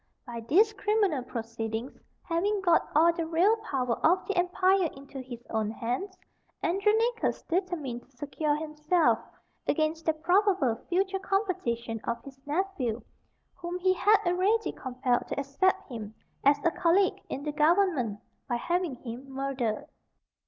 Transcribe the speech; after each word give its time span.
By 0.25 0.39
these 0.41 0.73
criminal 0.73 1.21
proceedings 1.21 1.95
having 2.23 2.59
got 2.61 2.89
all 2.95 3.13
the 3.13 3.27
real 3.27 3.55
power 3.57 3.99
of 4.03 4.25
the 4.25 4.35
empire 4.35 4.89
into 4.97 5.19
his 5.21 5.45
own 5.51 5.69
hands, 5.69 6.17
Andronicus 6.63 7.43
determined 7.43 8.01
to 8.09 8.17
secure 8.17 8.55
himself 8.55 9.19
against 9.67 10.07
the 10.07 10.13
probable 10.13 10.75
future 10.89 11.19
competition 11.19 12.01
of 12.03 12.19
his 12.23 12.39
nephew, 12.47 13.03
whom 13.53 13.77
he 13.77 13.93
had 13.93 14.17
already 14.25 14.71
compelled 14.71 15.27
to 15.27 15.39
accept 15.39 15.87
him 15.87 16.15
as 16.43 16.57
a 16.65 16.71
colleague 16.71 17.21
in 17.29 17.43
the 17.43 17.51
government, 17.51 18.19
by 18.49 18.55
having 18.55 18.95
him 18.95 19.29
murdered. 19.31 19.85